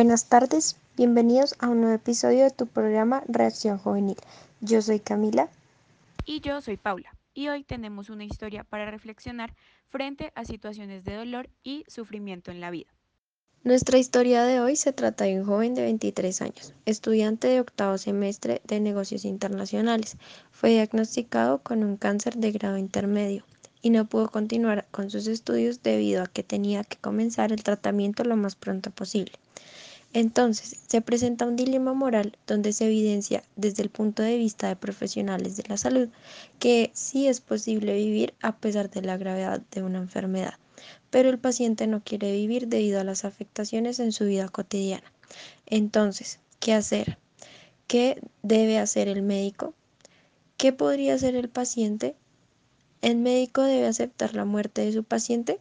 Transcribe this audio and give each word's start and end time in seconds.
Buenas 0.00 0.30
tardes, 0.30 0.78
bienvenidos 0.96 1.54
a 1.58 1.68
un 1.68 1.82
nuevo 1.82 1.94
episodio 1.94 2.44
de 2.44 2.50
tu 2.50 2.66
programa 2.66 3.22
Reacción 3.28 3.76
Juvenil. 3.76 4.16
Yo 4.62 4.80
soy 4.80 4.98
Camila. 4.98 5.50
Y 6.24 6.40
yo 6.40 6.62
soy 6.62 6.78
Paula. 6.78 7.14
Y 7.34 7.48
hoy 7.48 7.64
tenemos 7.64 8.08
una 8.08 8.24
historia 8.24 8.64
para 8.64 8.90
reflexionar 8.90 9.54
frente 9.90 10.32
a 10.34 10.46
situaciones 10.46 11.04
de 11.04 11.16
dolor 11.16 11.50
y 11.62 11.84
sufrimiento 11.86 12.50
en 12.50 12.62
la 12.62 12.70
vida. 12.70 12.88
Nuestra 13.62 13.98
historia 13.98 14.44
de 14.44 14.60
hoy 14.60 14.74
se 14.76 14.94
trata 14.94 15.24
de 15.24 15.38
un 15.38 15.44
joven 15.44 15.74
de 15.74 15.82
23 15.82 16.40
años, 16.40 16.72
estudiante 16.86 17.48
de 17.48 17.60
octavo 17.60 17.98
semestre 17.98 18.62
de 18.64 18.80
negocios 18.80 19.26
internacionales. 19.26 20.16
Fue 20.50 20.70
diagnosticado 20.70 21.58
con 21.58 21.84
un 21.84 21.98
cáncer 21.98 22.38
de 22.38 22.52
grado 22.52 22.78
intermedio 22.78 23.44
y 23.82 23.90
no 23.90 24.06
pudo 24.06 24.30
continuar 24.30 24.86
con 24.92 25.10
sus 25.10 25.26
estudios 25.26 25.82
debido 25.82 26.22
a 26.22 26.26
que 26.26 26.42
tenía 26.42 26.84
que 26.84 26.96
comenzar 26.96 27.52
el 27.52 27.62
tratamiento 27.62 28.24
lo 28.24 28.36
más 28.36 28.56
pronto 28.56 28.90
posible. 28.90 29.32
Entonces, 30.12 30.76
se 30.88 31.00
presenta 31.00 31.46
un 31.46 31.56
dilema 31.56 31.94
moral 31.94 32.36
donde 32.46 32.72
se 32.72 32.86
evidencia 32.86 33.44
desde 33.56 33.82
el 33.82 33.90
punto 33.90 34.22
de 34.22 34.36
vista 34.36 34.68
de 34.68 34.76
profesionales 34.76 35.56
de 35.56 35.64
la 35.68 35.76
salud 35.76 36.08
que 36.58 36.90
sí 36.94 37.28
es 37.28 37.40
posible 37.40 37.94
vivir 37.94 38.34
a 38.42 38.56
pesar 38.56 38.90
de 38.90 39.02
la 39.02 39.16
gravedad 39.16 39.62
de 39.70 39.82
una 39.82 39.98
enfermedad 39.98 40.54
pero 41.10 41.28
el 41.28 41.38
paciente 41.38 41.86
no 41.86 42.02
quiere 42.02 42.32
vivir 42.32 42.68
debido 42.68 43.00
a 43.00 43.04
las 43.04 43.24
afectaciones 43.24 43.98
en 44.00 44.12
su 44.12 44.24
vida 44.24 44.48
cotidiana. 44.48 45.12
Entonces, 45.66 46.38
¿qué 46.58 46.72
hacer? 46.72 47.18
¿Qué 47.86 48.20
debe 48.42 48.78
hacer 48.78 49.08
el 49.08 49.22
médico? 49.22 49.74
¿Qué 50.56 50.72
podría 50.72 51.14
hacer 51.14 51.34
el 51.34 51.48
paciente? 51.48 52.14
¿El 53.02 53.16
médico 53.16 53.62
debe 53.62 53.86
aceptar 53.86 54.34
la 54.34 54.44
muerte 54.44 54.84
de 54.84 54.92
su 54.92 55.04
paciente? 55.04 55.60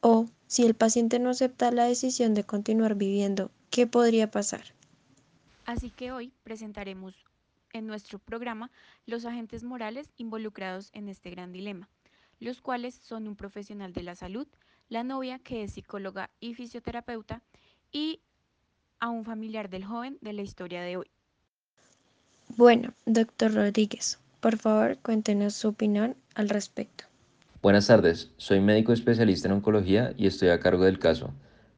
O 0.00 0.26
si 0.46 0.64
el 0.64 0.74
paciente 0.74 1.18
no 1.18 1.30
acepta 1.30 1.70
la 1.70 1.84
decisión 1.84 2.34
de 2.34 2.44
continuar 2.44 2.94
viviendo, 2.94 3.50
¿qué 3.70 3.86
podría 3.86 4.30
pasar? 4.30 4.64
Así 5.64 5.90
que 5.90 6.12
hoy 6.12 6.32
presentaremos 6.42 7.14
en 7.72 7.86
nuestro 7.86 8.18
programa 8.18 8.70
los 9.06 9.24
agentes 9.24 9.62
morales 9.62 10.10
involucrados 10.16 10.90
en 10.92 11.08
este 11.08 11.30
gran 11.30 11.52
dilema 11.52 11.88
los 12.40 12.60
cuales 12.60 12.94
son 12.94 13.28
un 13.28 13.36
profesional 13.36 13.92
de 13.92 14.02
la 14.02 14.16
salud, 14.16 14.46
la 14.88 15.04
novia 15.04 15.38
que 15.38 15.62
es 15.62 15.72
psicóloga 15.72 16.30
y 16.40 16.54
fisioterapeuta 16.54 17.42
y 17.92 18.20
a 18.98 19.10
un 19.10 19.24
familiar 19.24 19.70
del 19.70 19.84
joven 19.84 20.18
de 20.20 20.32
la 20.32 20.42
historia 20.42 20.82
de 20.82 20.96
hoy. 20.96 21.10
Bueno, 22.56 22.92
doctor 23.06 23.54
Rodríguez, 23.54 24.18
por 24.40 24.56
favor 24.56 24.98
cuéntenos 24.98 25.54
su 25.54 25.68
opinión 25.68 26.16
al 26.34 26.48
respecto. 26.48 27.04
Buenas 27.62 27.86
tardes, 27.86 28.30
soy 28.38 28.60
médico 28.60 28.92
especialista 28.92 29.46
en 29.46 29.54
oncología 29.54 30.14
y 30.16 30.26
estoy 30.26 30.48
a 30.48 30.60
cargo 30.60 30.84
del 30.84 30.98
caso, 30.98 31.30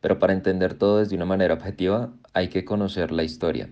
pero 0.03 0.19
para 0.19 0.35
entender 0.35 0.75
todo 0.75 0.99
desde 0.99 1.17
una 1.17 1.25
manera 1.25 1.55
objetiva 1.55 2.13
hay 2.35 2.49
que 2.49 2.67
conocer 2.67 3.13
la 3.13 3.23
historia. 3.23 3.71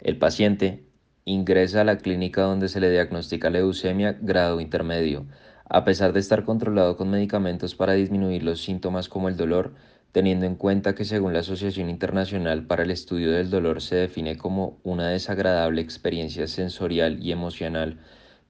El 0.00 0.18
paciente 0.18 0.84
ingresa 1.24 1.82
a 1.82 1.84
la 1.84 1.98
clínica 1.98 2.42
donde 2.42 2.68
se 2.68 2.80
le 2.80 2.90
diagnostica 2.90 3.50
leucemia 3.50 4.18
grado 4.20 4.60
intermedio, 4.60 5.26
a 5.66 5.84
pesar 5.84 6.12
de 6.12 6.20
estar 6.20 6.44
controlado 6.44 6.96
con 6.96 7.08
medicamentos 7.08 7.76
para 7.76 7.92
disminuir 7.92 8.42
los 8.42 8.62
síntomas 8.62 9.08
como 9.08 9.28
el 9.28 9.36
dolor, 9.36 9.72
teniendo 10.10 10.44
en 10.44 10.56
cuenta 10.56 10.96
que 10.96 11.04
según 11.04 11.32
la 11.32 11.38
Asociación 11.38 11.88
Internacional 11.88 12.66
para 12.66 12.82
el 12.82 12.90
Estudio 12.90 13.30
del 13.30 13.48
Dolor 13.48 13.80
se 13.80 13.94
define 13.94 14.36
como 14.36 14.80
una 14.82 15.08
desagradable 15.08 15.80
experiencia 15.82 16.48
sensorial 16.48 17.22
y 17.22 17.30
emocional 17.30 18.00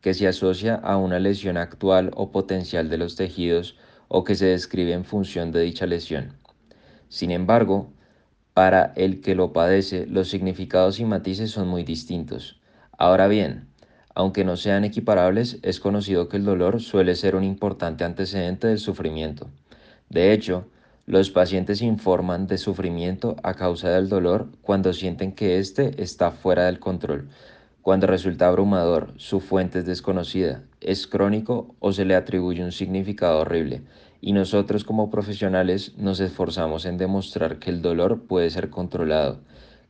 que 0.01 0.15
se 0.15 0.27
asocia 0.27 0.77
a 0.77 0.97
una 0.97 1.19
lesión 1.19 1.59
actual 1.59 2.11
o 2.15 2.33
potencial 2.33 2.89
de 2.89 2.97
los 2.97 3.17
tejidos 3.17 3.77
o 4.09 4.25
que 4.25 4.35
se 4.35 4.47
describe 4.47 4.95
en 4.95 5.05
función 5.05 5.53
de 5.53 5.61
dicha 5.61 5.85
lesión. 5.85 6.40
Sin 7.11 7.33
embargo, 7.33 7.93
para 8.55 8.93
el 8.95 9.21
que 9.21 9.35
lo 9.35 9.53
padece, 9.53 10.07
los 10.07 10.31
significados 10.31 11.01
y 11.01 11.05
matices 11.05 11.51
son 11.51 11.67
muy 11.67 11.83
distintos. 11.83 12.61
Ahora 12.97 13.27
bien, 13.27 13.67
aunque 14.15 14.45
no 14.45 14.57
sean 14.57 14.85
equiparables, 14.85 15.59
es 15.63 15.81
conocido 15.81 16.29
que 16.29 16.37
el 16.37 16.45
dolor 16.45 16.81
suele 16.81 17.17
ser 17.17 17.35
un 17.35 17.43
importante 17.43 18.05
antecedente 18.05 18.69
del 18.69 18.79
sufrimiento. 18.79 19.49
De 20.09 20.33
hecho, 20.33 20.69
los 21.05 21.31
pacientes 21.31 21.83
informan 21.83 22.47
de 22.47 22.59
sufrimiento 22.59 23.35
a 23.43 23.55
causa 23.55 23.91
del 23.91 24.09
dolor 24.09 24.49
cuando 24.63 24.93
sienten 24.93 25.33
que 25.33 25.59
éste 25.59 26.01
está 26.01 26.31
fuera 26.31 26.67
del 26.67 26.79
control, 26.79 27.29
cuando 27.83 28.07
resulta 28.07 28.47
abrumador, 28.47 29.15
su 29.17 29.41
fuente 29.41 29.81
es 29.81 29.87
desconocida, 29.87 30.63
es 30.81 31.09
crónico 31.09 31.75
o 31.81 31.93
se 31.93 32.05
le 32.05 32.15
atribuye 32.15 32.63
un 32.63 32.73
significado 32.73 33.41
horrible, 33.41 33.83
y 34.21 34.33
nosotros 34.33 34.85
como 34.85 35.11
profesionales 35.11 35.95
nos 35.97 36.21
esforzamos 36.21 36.85
en 36.85 36.99
demostrar 36.99 37.59
que 37.59 37.71
el 37.71 37.83
dolor 37.83 38.23
puede 38.27 38.51
ser 38.51 38.71
controlado, 38.71 39.41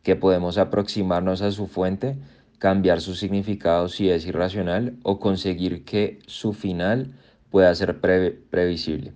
que 0.02 0.16
podemos 0.16 0.58
aproximarnos 0.58 1.42
a 1.42 1.50
su 1.50 1.66
fuente 1.66 2.16
cambiar 2.60 3.00
su 3.00 3.14
significado 3.14 3.88
si 3.88 4.10
es 4.10 4.26
irracional 4.26 4.94
o 5.02 5.18
conseguir 5.18 5.84
que 5.84 6.18
su 6.26 6.52
final 6.52 7.14
pueda 7.50 7.74
ser 7.74 8.00
previsible. 8.00 9.14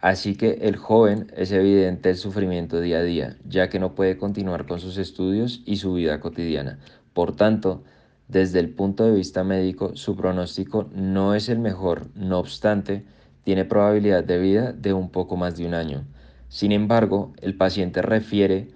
Así 0.00 0.34
que 0.34 0.58
el 0.62 0.76
joven 0.76 1.30
es 1.36 1.52
evidente 1.52 2.10
el 2.10 2.16
sufrimiento 2.16 2.80
día 2.80 2.98
a 2.98 3.02
día, 3.02 3.36
ya 3.46 3.68
que 3.68 3.78
no 3.78 3.94
puede 3.94 4.16
continuar 4.16 4.66
con 4.66 4.80
sus 4.80 4.98
estudios 4.98 5.62
y 5.64 5.76
su 5.76 5.94
vida 5.94 6.20
cotidiana. 6.20 6.80
Por 7.12 7.36
tanto, 7.36 7.84
desde 8.26 8.58
el 8.58 8.70
punto 8.70 9.04
de 9.04 9.12
vista 9.12 9.44
médico, 9.44 9.94
su 9.94 10.16
pronóstico 10.16 10.90
no 10.92 11.34
es 11.36 11.48
el 11.48 11.60
mejor, 11.60 12.08
no 12.16 12.38
obstante, 12.40 13.04
tiene 13.44 13.64
probabilidad 13.64 14.24
de 14.24 14.38
vida 14.38 14.72
de 14.72 14.92
un 14.92 15.10
poco 15.10 15.36
más 15.36 15.56
de 15.56 15.66
un 15.66 15.74
año. 15.74 16.04
Sin 16.48 16.72
embargo, 16.72 17.32
el 17.40 17.56
paciente 17.56 18.02
refiere 18.02 18.68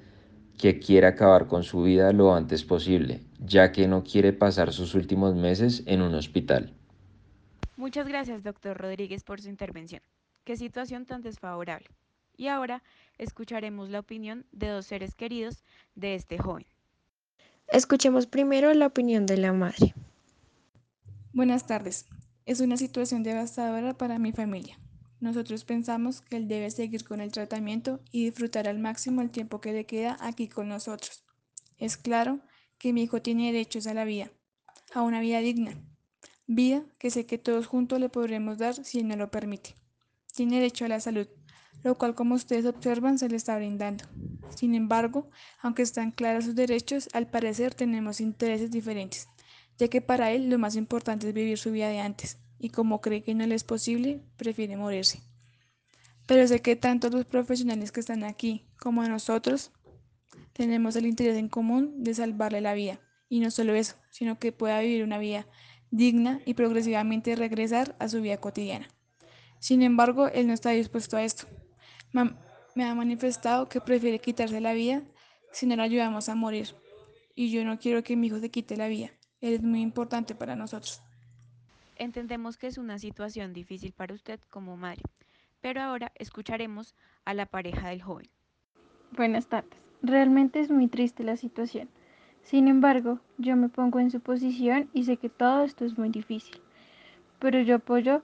que 0.58 0.78
quiere 0.78 1.06
acabar 1.06 1.46
con 1.46 1.64
su 1.64 1.82
vida 1.82 2.12
lo 2.12 2.34
antes 2.34 2.64
posible, 2.64 3.20
ya 3.40 3.72
que 3.72 3.88
no 3.88 4.04
quiere 4.04 4.32
pasar 4.32 4.72
sus 4.72 4.94
últimos 4.94 5.34
meses 5.34 5.82
en 5.86 6.00
un 6.00 6.14
hospital. 6.14 6.72
Muchas 7.76 8.06
gracias, 8.06 8.42
doctor 8.42 8.76
Rodríguez, 8.76 9.24
por 9.24 9.40
su 9.40 9.48
intervención. 9.48 10.00
Qué 10.44 10.56
situación 10.56 11.06
tan 11.06 11.22
desfavorable. 11.22 11.88
Y 12.36 12.48
ahora 12.48 12.82
escucharemos 13.18 13.90
la 13.90 14.00
opinión 14.00 14.44
de 14.52 14.68
dos 14.68 14.86
seres 14.86 15.14
queridos 15.14 15.64
de 15.94 16.14
este 16.14 16.38
joven. 16.38 16.66
Escuchemos 17.68 18.26
primero 18.26 18.72
la 18.74 18.86
opinión 18.86 19.26
de 19.26 19.36
la 19.38 19.52
madre. 19.52 19.94
Buenas 21.32 21.66
tardes. 21.66 22.06
Es 22.46 22.60
una 22.60 22.76
situación 22.76 23.22
devastadora 23.22 23.96
para 23.96 24.18
mi 24.18 24.32
familia. 24.32 24.78
Nosotros 25.18 25.64
pensamos 25.64 26.20
que 26.20 26.36
él 26.36 26.46
debe 26.46 26.70
seguir 26.70 27.02
con 27.02 27.22
el 27.22 27.32
tratamiento 27.32 28.00
y 28.12 28.26
disfrutar 28.26 28.68
al 28.68 28.78
máximo 28.78 29.22
el 29.22 29.30
tiempo 29.30 29.62
que 29.62 29.72
le 29.72 29.86
queda 29.86 30.18
aquí 30.20 30.48
con 30.48 30.68
nosotros. 30.68 31.24
Es 31.78 31.96
claro 31.96 32.40
que 32.76 32.92
mi 32.92 33.04
hijo 33.04 33.22
tiene 33.22 33.46
derechos 33.46 33.86
a 33.86 33.94
la 33.94 34.04
vida, 34.04 34.30
a 34.92 35.00
una 35.00 35.20
vida 35.20 35.38
digna, 35.38 35.82
vida 36.46 36.84
que 36.98 37.10
sé 37.10 37.24
que 37.24 37.38
todos 37.38 37.66
juntos 37.66 37.98
le 37.98 38.10
podremos 38.10 38.58
dar 38.58 38.74
si 38.74 38.98
él 38.98 39.08
no 39.08 39.16
lo 39.16 39.30
permite. 39.30 39.74
Tiene 40.34 40.56
derecho 40.56 40.84
a 40.84 40.88
la 40.88 41.00
salud, 41.00 41.28
lo 41.82 41.96
cual 41.96 42.14
como 42.14 42.34
ustedes 42.34 42.66
observan 42.66 43.18
se 43.18 43.30
le 43.30 43.36
está 43.36 43.56
brindando. 43.56 44.04
Sin 44.54 44.74
embargo, 44.74 45.30
aunque 45.62 45.80
están 45.80 46.10
claros 46.10 46.44
sus 46.44 46.54
derechos, 46.54 47.08
al 47.14 47.26
parecer 47.26 47.74
tenemos 47.74 48.20
intereses 48.20 48.70
diferentes, 48.70 49.28
ya 49.78 49.88
que 49.88 50.00
para 50.00 50.32
él 50.32 50.48
lo 50.50 50.58
más 50.58 50.76
importante 50.76 51.28
es 51.28 51.34
vivir 51.34 51.58
su 51.58 51.70
vida 51.70 51.88
de 51.88 52.00
antes, 52.00 52.38
y 52.58 52.70
como 52.70 53.00
cree 53.00 53.22
que 53.22 53.34
no 53.34 53.46
le 53.46 53.54
es 53.54 53.64
posible, 53.64 54.22
prefiere 54.36 54.76
morirse. 54.76 55.22
Pero 56.26 56.46
sé 56.48 56.62
que 56.62 56.76
tanto 56.76 57.10
los 57.10 57.26
profesionales 57.26 57.92
que 57.92 58.00
están 58.00 58.24
aquí 58.24 58.66
como 58.78 59.02
nosotros 59.04 59.72
tenemos 60.52 60.96
el 60.96 61.06
interés 61.06 61.36
en 61.36 61.48
común 61.48 62.02
de 62.02 62.14
salvarle 62.14 62.60
la 62.60 62.74
vida. 62.74 63.00
Y 63.28 63.40
no 63.40 63.50
solo 63.50 63.74
eso, 63.74 63.96
sino 64.10 64.38
que 64.38 64.52
pueda 64.52 64.80
vivir 64.80 65.02
una 65.02 65.18
vida 65.18 65.46
digna 65.90 66.40
y 66.46 66.54
progresivamente 66.54 67.36
regresar 67.36 67.96
a 67.98 68.08
su 68.08 68.20
vida 68.20 68.38
cotidiana. 68.38 68.88
Sin 69.58 69.82
embargo, 69.82 70.28
él 70.28 70.46
no 70.46 70.52
está 70.52 70.70
dispuesto 70.70 71.16
a 71.16 71.24
esto. 71.24 71.46
Me 72.12 72.84
ha 72.84 72.94
manifestado 72.94 73.68
que 73.68 73.80
prefiere 73.80 74.18
quitarse 74.18 74.60
la 74.60 74.72
vida 74.72 75.02
si 75.52 75.66
no 75.66 75.76
le 75.76 75.82
ayudamos 75.82 76.28
a 76.28 76.34
morir. 76.34 76.74
Y 77.34 77.50
yo 77.50 77.64
no 77.64 77.78
quiero 77.78 78.02
que 78.02 78.16
mi 78.16 78.28
hijo 78.28 78.38
se 78.38 78.50
quite 78.50 78.76
la 78.76 78.88
vida. 78.88 79.10
Es 79.44 79.62
muy 79.62 79.82
importante 79.82 80.34
para 80.34 80.56
nosotros. 80.56 81.02
Entendemos 81.96 82.56
que 82.56 82.66
es 82.66 82.78
una 82.78 82.98
situación 82.98 83.52
difícil 83.52 83.92
para 83.92 84.14
usted 84.14 84.40
como 84.48 84.78
madre, 84.78 85.02
pero 85.60 85.82
ahora 85.82 86.12
escucharemos 86.14 86.94
a 87.26 87.34
la 87.34 87.44
pareja 87.44 87.90
del 87.90 88.00
joven. 88.00 88.26
Buenas 89.10 89.48
tardes. 89.48 89.78
Realmente 90.00 90.60
es 90.60 90.70
muy 90.70 90.88
triste 90.88 91.24
la 91.24 91.36
situación. 91.36 91.90
Sin 92.42 92.68
embargo, 92.68 93.20
yo 93.36 93.54
me 93.54 93.68
pongo 93.68 94.00
en 94.00 94.10
su 94.10 94.20
posición 94.20 94.88
y 94.94 95.04
sé 95.04 95.18
que 95.18 95.28
todo 95.28 95.62
esto 95.62 95.84
es 95.84 95.98
muy 95.98 96.08
difícil, 96.08 96.62
pero 97.38 97.60
yo 97.60 97.76
apoyo 97.76 98.22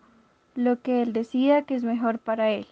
lo 0.54 0.80
que 0.80 1.02
él 1.02 1.12
decida 1.12 1.66
que 1.66 1.74
es 1.74 1.84
mejor 1.84 2.18
para 2.18 2.48
él, 2.48 2.66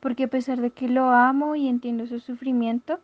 porque 0.00 0.24
a 0.24 0.28
pesar 0.28 0.62
de 0.62 0.70
que 0.70 0.88
lo 0.88 1.10
amo 1.10 1.56
y 1.56 1.68
entiendo 1.68 2.06
su 2.06 2.20
sufrimiento, 2.20 3.00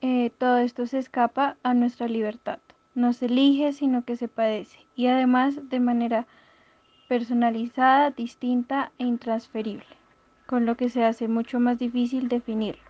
eh, 0.00 0.30
todo 0.38 0.58
esto 0.58 0.86
se 0.86 0.98
escapa 0.98 1.56
a 1.62 1.72
nuestra 1.72 2.08
libertad 2.08 2.58
no 2.98 3.12
se 3.12 3.26
elige, 3.26 3.72
sino 3.72 4.04
que 4.04 4.16
se 4.16 4.28
padece, 4.28 4.78
y 4.96 5.06
además 5.06 5.68
de 5.70 5.80
manera 5.80 6.26
personalizada, 7.08 8.10
distinta 8.10 8.92
e 8.98 9.04
intransferible, 9.04 9.86
con 10.46 10.66
lo 10.66 10.76
que 10.76 10.90
se 10.90 11.04
hace 11.04 11.28
mucho 11.28 11.60
más 11.60 11.78
difícil 11.78 12.28
definirlo. 12.28 12.82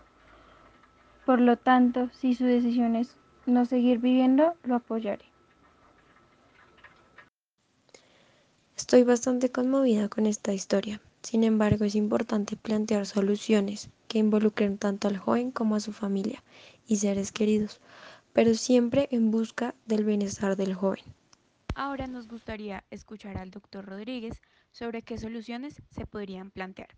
Por 1.26 1.40
lo 1.40 1.56
tanto, 1.56 2.08
si 2.12 2.34
su 2.34 2.44
decisión 2.44 2.96
es 2.96 3.16
no 3.44 3.66
seguir 3.66 3.99
viviendo, 3.99 4.55
lo 4.64 4.76
apoyaré. 4.76 5.26
Estoy 8.76 9.02
bastante 9.02 9.50
conmovida 9.50 10.08
con 10.08 10.25
esta 10.25 10.54
historia. 10.54 11.00
Sin 11.22 11.44
embargo, 11.44 11.84
es 11.84 11.94
importante 11.94 12.56
plantear 12.56 13.04
soluciones 13.04 13.90
que 14.06 14.19
involucren 14.19 14.78
tanto 14.78 15.08
al 15.08 15.19
joven 15.19 15.50
como 15.50 15.75
a 15.75 15.81
su 15.81 15.93
familia 15.93 16.43
y 16.87 16.96
seres 16.96 17.31
queridos, 17.32 17.81
pero 18.32 18.54
siempre 18.54 19.08
en 19.10 19.30
busca 19.30 19.75
del 19.86 20.04
bienestar 20.04 20.56
del 20.56 20.75
joven. 20.75 21.04
Ahora 21.75 22.06
nos 22.06 22.28
gustaría 22.28 22.84
escuchar 22.90 23.38
al 23.38 23.50
doctor 23.50 23.84
Rodríguez 23.84 24.40
sobre 24.70 25.02
qué 25.02 25.19
soluciones 25.19 25.82
se 25.90 26.06
podrían 26.06 26.50
plantear. 26.50 26.88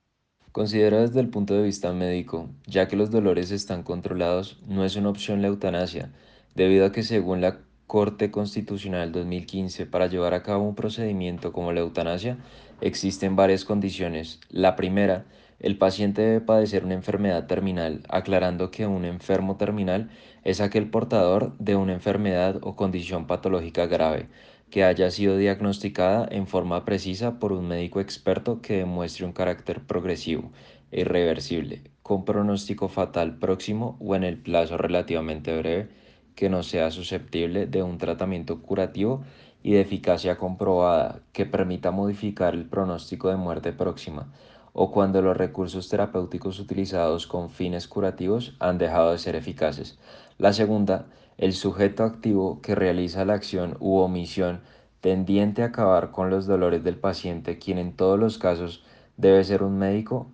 Considero 0.52 1.00
desde 1.00 1.20
el 1.20 1.28
punto 1.28 1.54
de 1.54 1.62
vista 1.62 1.92
médico, 1.92 2.48
ya 2.66 2.88
que 2.88 2.96
los 2.96 3.10
dolores 3.10 3.50
están 3.50 3.82
controlados, 3.82 4.58
no 4.66 4.84
es 4.84 4.96
una 4.96 5.10
opción 5.10 5.42
la 5.42 5.48
eutanasia, 5.48 6.10
debido 6.54 6.86
a 6.86 6.92
que 6.92 7.02
según 7.02 7.40
la 7.40 7.60
Corte 7.86 8.30
Constitucional 8.30 9.10
2015 9.10 9.84
para 9.86 10.06
llevar 10.06 10.32
a 10.32 10.42
cabo 10.42 10.62
un 10.62 10.76
procedimiento 10.76 11.52
como 11.52 11.72
la 11.72 11.80
eutanasia 11.80 12.38
existen 12.80 13.34
varias 13.34 13.64
condiciones. 13.64 14.40
La 14.48 14.76
primera, 14.76 15.24
el 15.60 15.76
paciente 15.76 16.22
debe 16.22 16.40
padecer 16.40 16.84
una 16.84 16.94
enfermedad 16.94 17.46
terminal, 17.46 18.02
aclarando 18.08 18.70
que 18.70 18.86
un 18.86 19.04
enfermo 19.04 19.56
terminal 19.56 20.10
es 20.42 20.60
aquel 20.60 20.88
portador 20.90 21.56
de 21.58 21.76
una 21.76 21.92
enfermedad 21.92 22.58
o 22.62 22.76
condición 22.76 23.26
patológica 23.26 23.86
grave 23.86 24.28
que 24.70 24.84
haya 24.84 25.10
sido 25.10 25.36
diagnosticada 25.36 26.26
en 26.30 26.46
forma 26.46 26.84
precisa 26.84 27.38
por 27.38 27.52
un 27.52 27.68
médico 27.68 28.00
experto 28.00 28.62
que 28.62 28.78
demuestre 28.78 29.26
un 29.26 29.32
carácter 29.32 29.80
progresivo 29.80 30.50
e 30.92 31.00
irreversible, 31.00 31.82
con 32.02 32.24
pronóstico 32.24 32.88
fatal 32.88 33.38
próximo 33.38 33.96
o 34.00 34.14
en 34.14 34.24
el 34.24 34.38
plazo 34.38 34.78
relativamente 34.78 35.56
breve 35.56 35.88
que 36.34 36.48
no 36.48 36.62
sea 36.62 36.90
susceptible 36.90 37.66
de 37.66 37.82
un 37.82 37.98
tratamiento 37.98 38.62
curativo 38.62 39.24
y 39.62 39.72
de 39.72 39.82
eficacia 39.82 40.38
comprobada 40.38 41.20
que 41.32 41.46
permita 41.46 41.90
modificar 41.90 42.54
el 42.54 42.64
pronóstico 42.64 43.28
de 43.28 43.36
muerte 43.36 43.72
próxima, 43.72 44.32
o 44.82 44.90
cuando 44.90 45.20
los 45.20 45.36
recursos 45.36 45.90
terapéuticos 45.90 46.58
utilizados 46.58 47.26
con 47.26 47.50
fines 47.50 47.86
curativos 47.86 48.56
han 48.60 48.78
dejado 48.78 49.12
de 49.12 49.18
ser 49.18 49.36
eficaces. 49.36 49.98
La 50.38 50.54
segunda, 50.54 51.04
el 51.36 51.52
sujeto 51.52 52.02
activo 52.02 52.62
que 52.62 52.74
realiza 52.74 53.26
la 53.26 53.34
acción 53.34 53.76
u 53.78 53.98
omisión 53.98 54.62
tendiente 55.02 55.62
a 55.62 55.66
acabar 55.66 56.12
con 56.12 56.30
los 56.30 56.46
dolores 56.46 56.82
del 56.82 56.96
paciente, 56.96 57.58
quien 57.58 57.76
en 57.76 57.94
todos 57.94 58.18
los 58.18 58.38
casos 58.38 58.82
debe 59.18 59.44
ser 59.44 59.62
un 59.62 59.76
médico. 59.76 60.28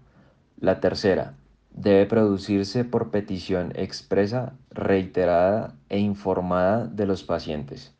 La 0.60 0.78
tercera, 0.78 1.34
debe 1.72 2.06
producirse 2.06 2.84
por 2.84 3.10
petición 3.10 3.72
expresa, 3.74 4.52
reiterada 4.70 5.74
e 5.88 5.98
informada 5.98 6.86
de 6.86 7.06
los 7.06 7.24
pacientes. 7.24 7.95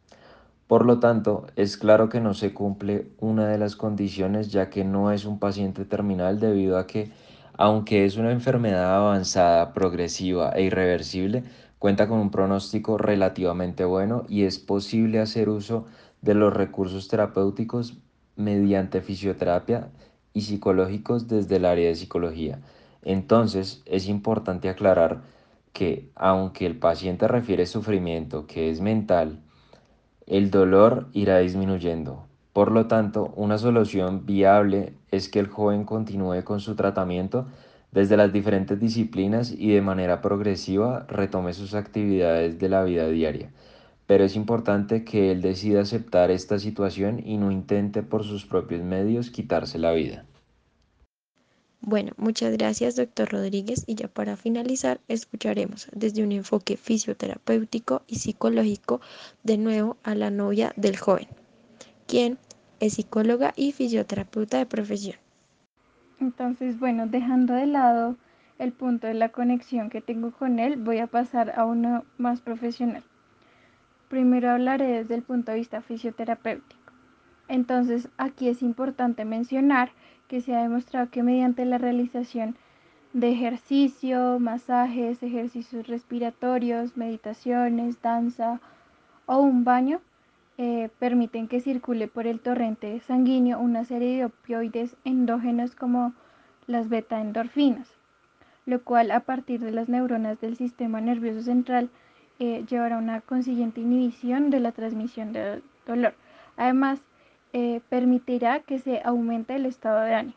Por 0.66 0.84
lo 0.84 0.98
tanto, 0.98 1.46
es 1.54 1.76
claro 1.76 2.08
que 2.08 2.20
no 2.20 2.34
se 2.34 2.52
cumple 2.52 3.12
una 3.20 3.46
de 3.46 3.58
las 3.58 3.76
condiciones 3.76 4.50
ya 4.50 4.68
que 4.68 4.84
no 4.84 5.12
es 5.12 5.24
un 5.24 5.38
paciente 5.38 5.84
terminal 5.84 6.40
debido 6.40 6.76
a 6.76 6.88
que, 6.88 7.12
aunque 7.54 8.04
es 8.04 8.16
una 8.16 8.32
enfermedad 8.32 8.96
avanzada, 8.96 9.72
progresiva 9.72 10.50
e 10.50 10.62
irreversible, 10.62 11.44
cuenta 11.78 12.08
con 12.08 12.18
un 12.18 12.30
pronóstico 12.32 12.98
relativamente 12.98 13.84
bueno 13.84 14.24
y 14.28 14.42
es 14.42 14.58
posible 14.58 15.20
hacer 15.20 15.48
uso 15.48 15.86
de 16.20 16.34
los 16.34 16.52
recursos 16.52 17.06
terapéuticos 17.06 17.98
mediante 18.34 19.02
fisioterapia 19.02 19.90
y 20.32 20.42
psicológicos 20.42 21.28
desde 21.28 21.56
el 21.56 21.64
área 21.64 21.88
de 21.88 21.94
psicología. 21.94 22.60
Entonces, 23.02 23.82
es 23.86 24.08
importante 24.08 24.68
aclarar 24.68 25.22
que 25.72 26.10
aunque 26.16 26.66
el 26.66 26.76
paciente 26.76 27.28
refiere 27.28 27.66
sufrimiento 27.66 28.46
que 28.48 28.68
es 28.70 28.80
mental, 28.80 29.42
el 30.26 30.50
dolor 30.50 31.06
irá 31.12 31.38
disminuyendo. 31.38 32.26
Por 32.52 32.72
lo 32.72 32.86
tanto, 32.86 33.32
una 33.36 33.58
solución 33.58 34.26
viable 34.26 34.94
es 35.12 35.28
que 35.28 35.38
el 35.38 35.46
joven 35.46 35.84
continúe 35.84 36.42
con 36.42 36.58
su 36.60 36.74
tratamiento 36.74 37.46
desde 37.92 38.16
las 38.16 38.32
diferentes 38.32 38.80
disciplinas 38.80 39.52
y 39.52 39.70
de 39.72 39.82
manera 39.82 40.22
progresiva 40.22 41.06
retome 41.08 41.52
sus 41.52 41.74
actividades 41.74 42.58
de 42.58 42.68
la 42.68 42.82
vida 42.82 43.06
diaria. 43.08 43.50
Pero 44.06 44.24
es 44.24 44.36
importante 44.36 45.04
que 45.04 45.30
él 45.30 45.42
decida 45.42 45.82
aceptar 45.82 46.30
esta 46.30 46.58
situación 46.58 47.22
y 47.24 47.38
no 47.38 47.52
intente 47.52 48.02
por 48.02 48.24
sus 48.24 48.46
propios 48.46 48.82
medios 48.82 49.30
quitarse 49.30 49.78
la 49.78 49.92
vida. 49.92 50.24
Bueno, 51.80 52.12
muchas 52.16 52.52
gracias, 52.52 52.96
doctor 52.96 53.30
Rodríguez. 53.30 53.84
Y 53.86 53.94
ya 53.94 54.08
para 54.08 54.36
finalizar, 54.36 55.00
escucharemos 55.08 55.88
desde 55.92 56.24
un 56.24 56.32
enfoque 56.32 56.76
fisioterapéutico 56.76 58.02
y 58.06 58.16
psicológico 58.16 59.00
de 59.44 59.58
nuevo 59.58 59.96
a 60.02 60.14
la 60.14 60.30
novia 60.30 60.72
del 60.76 60.96
joven, 60.96 61.28
quien 62.06 62.38
es 62.80 62.94
psicóloga 62.94 63.52
y 63.56 63.72
fisioterapeuta 63.72 64.58
de 64.58 64.66
profesión. 64.66 65.16
Entonces, 66.20 66.78
bueno, 66.78 67.06
dejando 67.06 67.54
de 67.54 67.66
lado 67.66 68.16
el 68.58 68.72
punto 68.72 69.06
de 69.06 69.14
la 69.14 69.28
conexión 69.28 69.90
que 69.90 70.00
tengo 70.00 70.32
con 70.32 70.58
él, 70.58 70.76
voy 70.76 70.98
a 70.98 71.06
pasar 71.06 71.52
a 71.58 71.64
uno 71.66 72.04
más 72.16 72.40
profesional. 72.40 73.04
Primero 74.08 74.50
hablaré 74.50 74.86
desde 74.86 75.14
el 75.14 75.22
punto 75.22 75.52
de 75.52 75.58
vista 75.58 75.82
fisioterapéutico. 75.82 76.92
Entonces, 77.48 78.08
aquí 78.16 78.48
es 78.48 78.62
importante 78.62 79.24
mencionar 79.24 79.90
que 80.28 80.40
se 80.40 80.54
ha 80.54 80.62
demostrado 80.62 81.10
que 81.10 81.22
mediante 81.22 81.64
la 81.64 81.78
realización 81.78 82.56
de 83.12 83.30
ejercicio, 83.30 84.38
masajes, 84.38 85.22
ejercicios 85.22 85.86
respiratorios, 85.86 86.96
meditaciones, 86.96 88.02
danza 88.02 88.60
o 89.26 89.38
un 89.38 89.64
baño, 89.64 90.00
eh, 90.58 90.88
permiten 90.98 91.48
que 91.48 91.60
circule 91.60 92.08
por 92.08 92.26
el 92.26 92.40
torrente 92.40 93.00
sanguíneo 93.00 93.58
una 93.58 93.84
serie 93.84 94.16
de 94.16 94.24
opioides 94.26 94.96
endógenos 95.04 95.74
como 95.74 96.14
las 96.66 96.88
beta-endorfinas, 96.88 97.88
lo 98.64 98.82
cual 98.82 99.10
a 99.10 99.20
partir 99.20 99.60
de 99.60 99.70
las 99.70 99.88
neuronas 99.88 100.40
del 100.40 100.56
sistema 100.56 101.00
nervioso 101.00 101.42
central 101.42 101.90
eh, 102.38 102.64
llevará 102.68 102.96
a 102.96 103.00
una 103.00 103.20
consiguiente 103.20 103.80
inhibición 103.80 104.50
de 104.50 104.60
la 104.60 104.72
transmisión 104.72 105.32
del 105.32 105.62
dolor. 105.86 106.14
Además, 106.56 107.00
eh, 107.58 107.80
permitirá 107.88 108.60
que 108.60 108.78
se 108.78 109.00
aumente 109.02 109.56
el 109.56 109.64
estado 109.64 110.02
de 110.02 110.12
ánimo. 110.12 110.36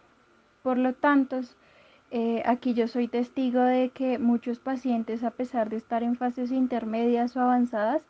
Por 0.63 0.77
lo 0.77 0.93
tanto, 0.93 1.41
eh, 2.11 2.41
aquí 2.45 2.73
yo 2.73 2.88
soy 2.88 3.09
testigo 3.09 3.59
de 3.59 3.89
que 3.89 4.17
muchos 4.19 4.59
pacientes, 4.59 5.25
a 5.25 5.31
pesar 5.31 5.69
de 5.69 5.75
estar 5.75 6.01
en 6.01 6.15
fases 6.15 6.49
intermedias 6.49 7.35
o 7.35 7.41
avanzadas, 7.41 8.03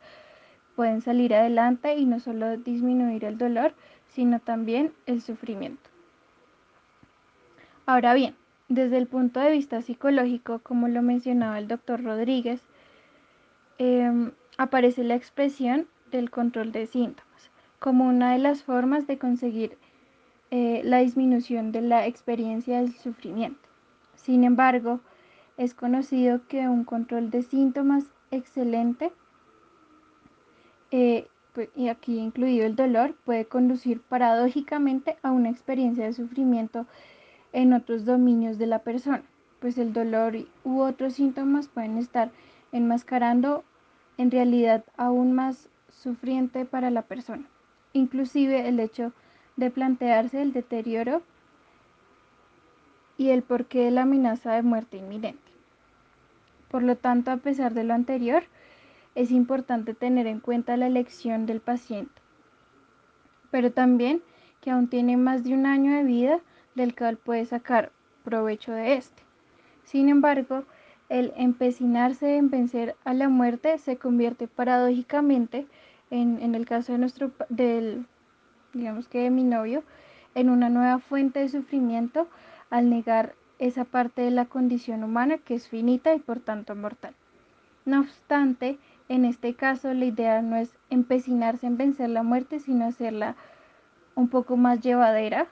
pueden 0.75 1.01
salir 1.01 1.33
adelante 1.33 1.95
y 1.95 2.05
no 2.05 2.19
solo 2.19 2.55
disminuir 2.57 3.25
el 3.25 3.39
dolor, 3.39 3.73
sino 4.09 4.39
también 4.39 4.93
el 5.07 5.23
sufrimiento. 5.23 5.89
Ahora 7.87 8.13
bien, 8.13 8.35
desde 8.67 8.99
el 8.99 9.07
punto 9.07 9.39
de 9.39 9.49
vista 9.49 9.81
psicológico, 9.81 10.59
como 10.59 10.87
lo 10.87 11.01
mencionaba 11.01 11.57
el 11.57 11.67
doctor 11.67 12.03
Rodríguez, 12.03 12.61
em, 13.79 14.33
aparece 14.59 15.03
la 15.03 15.15
expresión 15.15 15.87
del 16.11 16.29
control 16.29 16.71
de 16.71 16.85
síntomas 16.85 17.29
como 17.79 18.07
una 18.07 18.33
de 18.33 18.39
las 18.39 18.63
formas 18.63 19.07
de 19.07 19.17
conseguir 19.17 19.77
eh, 20.51 20.81
la 20.83 20.99
disminución 20.99 21.71
de 21.71 21.81
la 21.81 22.05
experiencia 22.05 22.77
del 22.77 22.93
sufrimiento. 22.93 23.69
Sin 24.15 24.43
embargo, 24.43 24.99
es 25.57 25.73
conocido 25.73 26.45
que 26.47 26.67
un 26.67 26.83
control 26.83 27.31
de 27.31 27.43
síntomas 27.43 28.05
excelente, 28.31 29.11
eh, 30.91 31.27
pues, 31.53 31.69
y 31.75 31.87
aquí 31.87 32.17
incluido 32.17 32.65
el 32.65 32.75
dolor, 32.75 33.15
puede 33.25 33.45
conducir 33.45 34.01
paradójicamente 34.01 35.17
a 35.23 35.31
una 35.31 35.49
experiencia 35.49 36.05
de 36.05 36.13
sufrimiento 36.13 36.85
en 37.53 37.73
otros 37.73 38.05
dominios 38.05 38.57
de 38.57 38.67
la 38.67 38.79
persona, 38.79 39.23
pues 39.59 39.77
el 39.77 39.93
dolor 39.93 40.35
u 40.63 40.81
otros 40.81 41.13
síntomas 41.13 41.67
pueden 41.67 41.97
estar 41.97 42.31
enmascarando 42.71 43.63
en 44.17 44.31
realidad 44.31 44.83
aún 44.97 45.33
más 45.33 45.69
sufriente 45.89 46.65
para 46.65 46.91
la 46.91 47.03
persona 47.03 47.47
inclusive 47.93 48.67
el 48.67 48.79
hecho 48.79 49.11
de 49.55 49.71
plantearse 49.71 50.41
el 50.41 50.53
deterioro 50.53 51.21
y 53.17 53.29
el 53.29 53.43
porqué 53.43 53.85
de 53.85 53.91
la 53.91 54.03
amenaza 54.03 54.53
de 54.53 54.63
muerte 54.63 54.97
inminente. 54.97 55.51
Por 56.69 56.83
lo 56.83 56.95
tanto, 56.95 57.31
a 57.31 57.37
pesar 57.37 57.73
de 57.73 57.83
lo 57.83 57.93
anterior, 57.93 58.43
es 59.15 59.31
importante 59.31 59.93
tener 59.93 60.27
en 60.27 60.39
cuenta 60.39 60.77
la 60.77 60.87
elección 60.87 61.45
del 61.45 61.59
paciente, 61.59 62.21
pero 63.51 63.71
también 63.71 64.21
que 64.61 64.71
aún 64.71 64.87
tiene 64.87 65.17
más 65.17 65.43
de 65.43 65.53
un 65.53 65.65
año 65.65 65.91
de 65.91 66.03
vida 66.03 66.39
del 66.75 66.95
cual 66.95 67.17
puede 67.17 67.45
sacar 67.45 67.91
provecho 68.23 68.71
de 68.71 68.93
este. 68.93 69.23
Sin 69.83 70.07
embargo, 70.09 70.63
el 71.09 71.33
empecinarse 71.35 72.37
en 72.37 72.49
vencer 72.49 72.95
a 73.03 73.13
la 73.13 73.29
muerte 73.29 73.77
se 73.79 73.97
convierte 73.97 74.47
paradójicamente 74.47 75.57
en, 75.59 75.67
el 76.11 76.65
caso 76.65 76.91
de 76.91 76.97
nuestro, 76.97 77.31
del, 77.49 78.05
digamos 78.73 79.07
que 79.07 79.19
de 79.19 79.29
mi 79.29 79.43
novio, 79.43 79.83
en 80.35 80.49
una 80.49 80.69
nueva 80.69 80.99
fuente 80.99 81.39
de 81.39 81.49
sufrimiento 81.49 82.27
al 82.69 82.89
negar 82.89 83.35
esa 83.59 83.83
parte 83.83 84.21
de 84.21 84.31
la 84.31 84.45
condición 84.45 85.03
humana 85.03 85.37
que 85.37 85.55
es 85.55 85.67
finita 85.67 86.13
y 86.13 86.19
por 86.19 86.39
tanto 86.39 86.75
mortal. 86.75 87.13
No 87.85 88.01
obstante, 88.01 88.77
en 89.09 89.25
este 89.25 89.53
caso 89.53 89.93
la 89.93 90.05
idea 90.05 90.41
no 90.41 90.55
es 90.55 90.77
empecinarse 90.89 91.67
en 91.67 91.77
vencer 91.77 92.09
la 92.09 92.23
muerte, 92.23 92.59
sino 92.59 92.85
hacerla 92.85 93.35
un 94.15 94.29
poco 94.29 94.57
más 94.57 94.79
llevadera, 94.81 95.47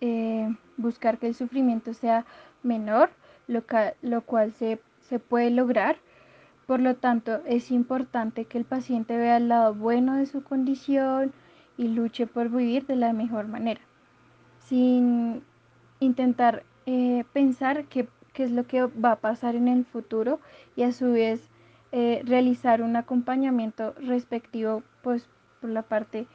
eh, 0.00 0.54
buscar 0.76 1.18
que 1.18 1.28
el 1.28 1.34
sufrimiento 1.34 1.94
sea 1.94 2.24
menor, 2.62 3.10
lo, 3.46 3.64
lo 4.02 4.20
cual 4.22 4.52
se, 4.52 4.80
se 5.00 5.18
puede 5.18 5.50
lograr. 5.50 5.96
Por 6.68 6.80
lo 6.80 6.96
tanto, 6.96 7.40
es 7.46 7.70
importante 7.70 8.44
que 8.44 8.58
el 8.58 8.66
paciente 8.66 9.16
vea 9.16 9.38
el 9.38 9.48
lado 9.48 9.74
bueno 9.74 10.16
de 10.16 10.26
su 10.26 10.42
condición 10.44 11.32
y 11.78 11.88
luche 11.88 12.26
por 12.26 12.50
vivir 12.50 12.84
de 12.84 12.94
la 12.94 13.14
mejor 13.14 13.48
manera, 13.48 13.80
sin 14.66 15.42
intentar 15.98 16.64
eh, 16.84 17.24
pensar 17.32 17.86
qué, 17.86 18.06
es 18.34 18.50
lo 18.50 18.66
que 18.66 18.82
va 18.84 19.12
a 19.12 19.16
pasar 19.16 19.54
en 19.54 19.66
el 19.66 19.86
futuro 19.86 20.40
y 20.76 20.82
a 20.82 20.92
su 20.92 21.12
vez 21.12 21.48
eh, 21.90 22.20
realizar 22.26 22.82
un 22.82 22.96
acompañamiento 22.96 23.94
respectivo 23.94 24.82
pues 25.02 25.26
por 25.62 25.70
la 25.70 25.80
parte 25.80 26.26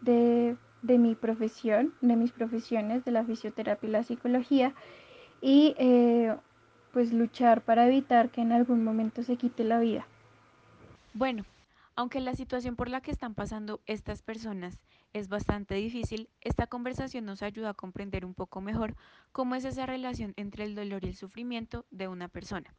de, 0.00 0.56
de, 0.82 0.98
mi 0.98 1.14
profesión, 1.14 1.94
de 2.00 2.16
mis 2.16 2.32
profesiones, 2.32 3.04
de 3.04 3.12
la 3.12 3.22
fisioterapia 3.22 3.88
y 3.88 3.92
la 3.92 4.02
psicología. 4.02 4.74
Y 5.40 5.76
eh, 5.78 6.34
pues 6.96 7.12
luchar 7.12 7.60
para 7.60 7.86
evitar 7.86 8.30
que 8.30 8.40
en 8.40 8.52
algún 8.52 8.82
momento 8.82 9.22
se 9.22 9.36
quite 9.36 9.64
la 9.64 9.78
vida. 9.78 10.06
Bueno, 11.12 11.44
aunque 11.94 12.20
la 12.20 12.34
situación 12.34 12.74
por 12.74 12.88
la 12.88 13.02
que 13.02 13.10
están 13.10 13.34
pasando 13.34 13.82
estas 13.84 14.22
personas 14.22 14.78
es 15.12 15.28
bastante 15.28 15.74
difícil, 15.74 16.30
esta 16.40 16.66
conversación 16.66 17.26
nos 17.26 17.42
ayuda 17.42 17.68
a 17.68 17.74
comprender 17.74 18.24
un 18.24 18.32
poco 18.32 18.62
mejor 18.62 18.96
cómo 19.32 19.56
es 19.56 19.66
esa 19.66 19.84
relación 19.84 20.32
entre 20.38 20.64
el 20.64 20.74
dolor 20.74 21.04
y 21.04 21.08
el 21.08 21.16
sufrimiento 21.16 21.84
de 21.90 22.08
una 22.08 22.28
persona. 22.28 22.72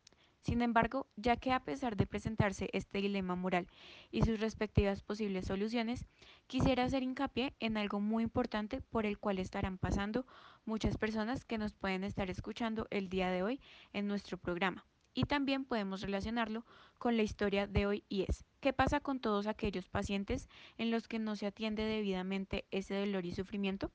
Sin 0.44 0.62
embargo, 0.62 1.08
ya 1.18 1.36
que 1.36 1.52
a 1.52 1.64
pesar 1.64 1.98
de 1.98 2.08
presentarse 2.08 2.70
este 2.72 3.00
dilema 3.00 3.36
moral 3.36 3.68
y 4.12 4.22
sus 4.22 4.40
respectivas 4.40 5.02
posibles 5.02 5.46
soluciones, 5.46 6.06
quisiera 6.48 6.84
hacer 6.84 7.04
hincapié 7.04 7.54
en 7.60 7.76
algo 7.76 8.00
muy 8.00 8.24
importante 8.24 8.82
por 8.82 9.06
el 9.06 9.18
cual 9.20 9.40
estarán 9.40 9.78
pasando 9.78 10.26
muchas 10.66 10.98
personas 10.98 11.44
que 11.44 11.58
nos 11.58 11.74
pueden 11.74 12.04
estar 12.04 12.30
escuchando 12.30 12.88
el 12.92 13.10
día 13.10 13.30
de 13.30 13.44
hoy 13.44 13.60
en 13.94 14.08
nuestro 14.08 14.38
programa. 14.38 14.86
Y 15.14 15.24
también 15.24 15.66
podemos 15.66 16.02
relacionarlo 16.02 16.64
con 17.00 17.18
la 17.18 17.24
historia 17.24 17.66
de 17.66 17.88
hoy 17.88 18.04
y 18.08 18.22
es, 18.24 18.46
¿qué 18.60 18.72
pasa 18.72 19.00
con 19.00 19.20
todos 19.20 19.48
aquellos 19.48 19.90
pacientes 19.90 20.48
en 20.78 20.92
los 20.92 21.08
que 21.08 21.20
no 21.20 21.36
se 21.36 21.48
atiende 21.48 21.84
debidamente 21.84 22.66
ese 22.72 22.94
dolor 22.96 23.26
y 23.26 23.34
sufrimiento? 23.34 23.92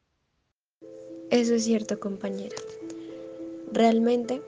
Eso 1.30 1.54
es 1.54 1.64
cierto, 1.64 1.98
compañera. 2.00 2.56
Realmente 3.72 4.42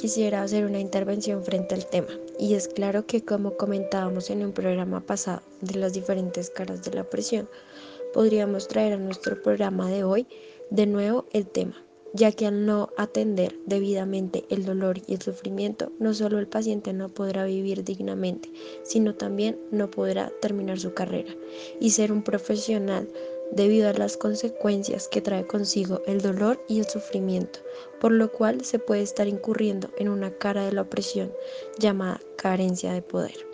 quisiera 0.00 0.42
hacer 0.42 0.64
una 0.64 0.80
intervención 0.80 1.44
frente 1.44 1.74
al 1.74 1.84
tema. 1.84 2.08
Y 2.38 2.54
es 2.54 2.68
claro 2.68 3.04
que 3.04 3.22
como 3.22 3.58
comentábamos 3.58 4.30
en 4.30 4.42
un 4.42 4.52
programa 4.52 5.00
pasado 5.00 5.42
de 5.60 5.78
las 5.78 5.92
diferentes 5.92 6.48
caras 6.48 6.82
de 6.82 6.94
la 6.94 7.04
presión, 7.04 7.50
podríamos 8.14 8.66
traer 8.66 8.94
a 8.94 8.96
nuestro 8.96 9.42
programa 9.42 9.90
de 9.90 10.02
hoy 10.02 10.26
de 10.70 10.86
nuevo 10.86 11.26
el 11.34 11.46
tema, 11.46 11.74
ya 12.14 12.32
que 12.32 12.46
al 12.46 12.64
no 12.64 12.88
atender 12.96 13.54
debidamente 13.66 14.46
el 14.48 14.64
dolor 14.64 15.02
y 15.06 15.12
el 15.12 15.20
sufrimiento, 15.20 15.92
no 15.98 16.14
solo 16.14 16.38
el 16.38 16.46
paciente 16.46 16.94
no 16.94 17.10
podrá 17.10 17.44
vivir 17.44 17.84
dignamente, 17.84 18.50
sino 18.84 19.14
también 19.14 19.58
no 19.70 19.90
podrá 19.90 20.32
terminar 20.40 20.80
su 20.80 20.94
carrera 20.94 21.34
y 21.78 21.90
ser 21.90 22.10
un 22.10 22.22
profesional 22.22 23.06
debido 23.52 23.88
a 23.88 23.92
las 23.92 24.16
consecuencias 24.16 25.08
que 25.08 25.20
trae 25.20 25.46
consigo 25.46 26.02
el 26.06 26.20
dolor 26.20 26.62
y 26.68 26.78
el 26.78 26.86
sufrimiento, 26.86 27.60
por 28.00 28.12
lo 28.12 28.30
cual 28.30 28.64
se 28.64 28.78
puede 28.78 29.02
estar 29.02 29.26
incurriendo 29.28 29.88
en 29.98 30.08
una 30.08 30.30
cara 30.30 30.64
de 30.64 30.72
la 30.72 30.82
opresión 30.82 31.32
llamada 31.78 32.20
carencia 32.36 32.92
de 32.92 33.02
poder, 33.02 33.46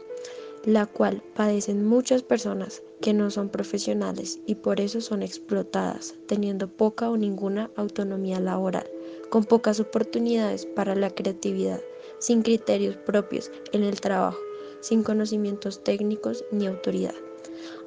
la 0.64 0.86
cual 0.86 1.22
padecen 1.34 1.84
muchas 1.86 2.22
personas 2.22 2.82
que 3.00 3.12
no 3.12 3.30
son 3.30 3.48
profesionales 3.48 4.40
y 4.46 4.56
por 4.56 4.80
eso 4.80 5.00
son 5.00 5.22
explotadas, 5.22 6.14
teniendo 6.26 6.68
poca 6.68 7.10
o 7.10 7.16
ninguna 7.16 7.70
autonomía 7.76 8.40
laboral, 8.40 8.88
con 9.30 9.44
pocas 9.44 9.80
oportunidades 9.80 10.66
para 10.66 10.94
la 10.94 11.10
creatividad, 11.10 11.80
sin 12.18 12.42
criterios 12.42 12.96
propios 12.96 13.50
en 13.72 13.82
el 13.84 14.00
trabajo, 14.00 14.38
sin 14.80 15.02
conocimientos 15.02 15.82
técnicos 15.84 16.44
ni 16.50 16.66
autoridad. 16.66 17.14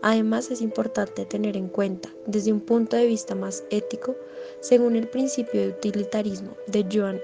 Además, 0.01 0.51
es 0.51 0.61
importante 0.61 1.25
tener 1.25 1.57
en 1.57 1.67
cuenta, 1.67 2.09
desde 2.25 2.53
un 2.53 2.61
punto 2.61 2.95
de 2.95 3.05
vista 3.05 3.35
más 3.35 3.63
ético, 3.69 4.15
según 4.61 4.95
el 4.95 5.07
principio 5.07 5.61
de 5.61 5.69
utilitarismo 5.69 6.55
de 6.67 6.85
John 6.91 7.19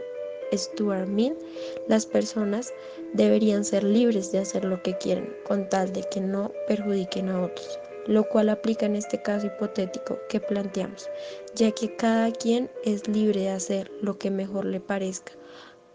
Stuart 0.54 1.08
Mill, 1.08 1.36
las 1.88 2.06
personas 2.06 2.74
deberían 3.14 3.66
ser 3.66 3.84
libres 3.84 4.32
de 4.32 4.40
hacer 4.40 4.66
lo 4.66 4.82
que 4.84 4.98
quieren, 4.98 5.34
con 5.48 5.70
tal 5.70 5.92
de 5.94 6.04
que 6.04 6.22
no 6.22 6.52
perjudiquen 6.68 7.30
a 7.30 7.44
otros, 7.44 7.80
lo 8.08 8.28
cual 8.28 8.50
aplica 8.50 8.86
en 8.86 8.96
este 8.96 9.22
caso 9.22 9.48
hipotético 9.48 10.20
que 10.30 10.40
planteamos, 10.40 11.10
ya 11.56 11.72
que 11.72 11.96
cada 11.96 12.32
quien 12.32 12.70
es 12.84 13.08
libre 13.08 13.42
de 13.42 13.50
hacer 13.50 13.92
lo 14.02 14.18
que 14.18 14.32
mejor 14.32 14.66
le 14.66 14.80
parezca, 14.80 15.34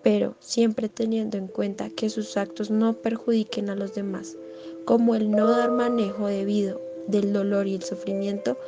pero 0.02 0.34
siempre 0.40 0.88
teniendo 0.88 1.36
en 1.36 1.46
cuenta 1.46 1.90
que 1.90 2.08
sus 2.08 2.36
actos 2.36 2.70
no 2.70 2.94
perjudiquen 2.94 3.68
a 3.70 3.76
los 3.76 3.94
demás 3.94 4.36
como 4.84 5.14
el 5.14 5.30
no 5.30 5.48
dar 5.48 5.70
manejo 5.70 6.26
debido 6.26 6.80
del 7.06 7.32
dolor 7.32 7.66
y 7.66 7.74
el 7.74 7.82
sufrimiento, 7.82 8.58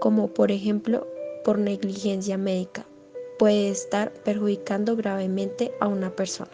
como 0.00 0.32
por 0.32 0.50
ejemplo 0.50 1.06
por 1.44 1.58
negligencia 1.58 2.38
médica, 2.38 2.86
puede 3.38 3.70
estar 3.70 4.12
perjudicando 4.12 4.96
gravemente 4.96 5.72
a 5.80 5.88
una 5.88 6.10
persona. 6.10 6.52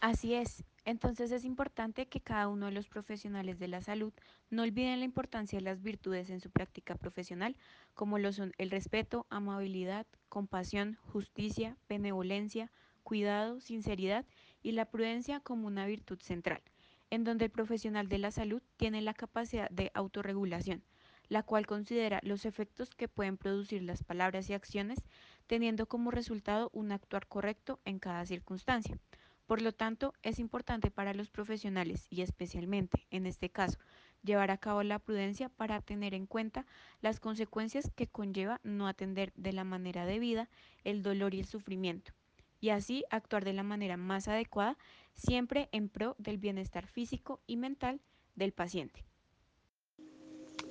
Así 0.00 0.34
es, 0.34 0.64
entonces 0.84 1.30
es 1.30 1.44
importante 1.44 2.06
que 2.06 2.20
cada 2.20 2.48
uno 2.48 2.66
de 2.66 2.72
los 2.72 2.88
profesionales 2.88 3.58
de 3.58 3.68
la 3.68 3.82
salud 3.82 4.12
no 4.48 4.62
olviden 4.62 4.98
la 4.98 5.04
importancia 5.04 5.58
de 5.58 5.64
las 5.64 5.82
virtudes 5.82 6.30
en 6.30 6.40
su 6.40 6.50
práctica 6.50 6.94
profesional, 6.94 7.56
como 7.94 8.18
lo 8.18 8.32
son 8.32 8.52
el 8.56 8.70
respeto, 8.70 9.26
amabilidad, 9.28 10.06
compasión, 10.30 10.96
justicia, 11.12 11.76
benevolencia, 11.88 12.70
cuidado, 13.02 13.60
sinceridad 13.60 14.24
y 14.62 14.72
la 14.72 14.86
prudencia 14.86 15.40
como 15.40 15.66
una 15.66 15.86
virtud 15.86 16.18
central 16.20 16.62
en 17.10 17.24
donde 17.24 17.46
el 17.46 17.50
profesional 17.50 18.08
de 18.08 18.18
la 18.18 18.30
salud 18.30 18.62
tiene 18.76 19.02
la 19.02 19.14
capacidad 19.14 19.68
de 19.70 19.90
autorregulación, 19.94 20.82
la 21.28 21.42
cual 21.42 21.66
considera 21.66 22.20
los 22.22 22.44
efectos 22.44 22.90
que 22.90 23.08
pueden 23.08 23.36
producir 23.36 23.82
las 23.82 24.02
palabras 24.02 24.48
y 24.48 24.54
acciones, 24.54 24.98
teniendo 25.46 25.86
como 25.86 26.10
resultado 26.10 26.70
un 26.72 26.92
actuar 26.92 27.26
correcto 27.26 27.80
en 27.84 27.98
cada 27.98 28.26
circunstancia. 28.26 28.98
Por 29.46 29.62
lo 29.62 29.72
tanto, 29.72 30.14
es 30.22 30.38
importante 30.38 30.92
para 30.92 31.12
los 31.12 31.28
profesionales 31.28 32.06
y 32.08 32.22
especialmente, 32.22 33.08
en 33.10 33.26
este 33.26 33.50
caso, 33.50 33.78
llevar 34.22 34.52
a 34.52 34.58
cabo 34.58 34.84
la 34.84 35.00
prudencia 35.00 35.48
para 35.48 35.80
tener 35.80 36.14
en 36.14 36.26
cuenta 36.26 36.66
las 37.00 37.18
consecuencias 37.18 37.90
que 37.96 38.06
conlleva 38.06 38.60
no 38.62 38.86
atender 38.86 39.32
de 39.34 39.52
la 39.52 39.64
manera 39.64 40.06
debida 40.06 40.48
el 40.84 41.02
dolor 41.02 41.34
y 41.34 41.40
el 41.40 41.46
sufrimiento, 41.46 42.12
y 42.60 42.70
así 42.70 43.04
actuar 43.10 43.44
de 43.44 43.52
la 43.52 43.62
manera 43.62 43.96
más 43.96 44.28
adecuada 44.28 44.76
siempre 45.14 45.68
en 45.72 45.88
pro 45.88 46.14
del 46.18 46.38
bienestar 46.38 46.86
físico 46.86 47.40
y 47.46 47.56
mental 47.56 48.00
del 48.36 48.52
paciente. 48.52 49.04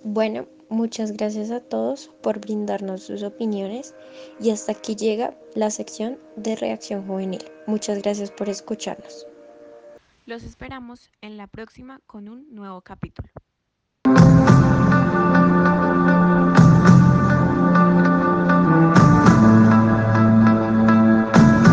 Bueno, 0.04 0.48
muchas 0.70 1.12
gracias 1.12 1.52
a 1.52 1.60
todos 1.60 2.08
por 2.22 2.40
brindarnos 2.40 3.04
sus 3.04 3.22
opiniones 3.22 3.94
y 4.40 4.52
hasta 4.52 4.72
aquí 4.72 4.96
llega 4.96 5.38
la 5.56 5.70
sección 5.72 6.18
de 6.38 6.56
reacción 6.56 7.06
juvenil. 7.06 7.44
Muchas 7.68 8.02
gracias 8.02 8.32
por 8.32 8.48
escucharnos. 8.48 9.28
Los 10.26 10.44
esperamos 10.44 11.10
en 11.22 11.38
la 11.38 11.48
próxima 11.48 12.00
con 12.06 12.30
un 12.30 12.54
nuevo 12.54 12.82
capítulo. 12.82 13.30